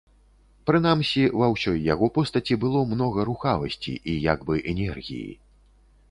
[0.67, 5.29] Прынамсі, ва ўсёй яго постаці было многа рухавасці і як бы энергіі.